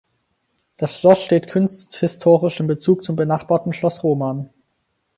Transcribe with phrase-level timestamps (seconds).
[0.77, 4.49] Das Schloss steht kunsthistorisch in Bezug zum benachbarten Schloss Roman.